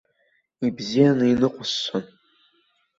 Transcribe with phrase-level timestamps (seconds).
[0.67, 2.05] Ибзианы иныҟәысцон.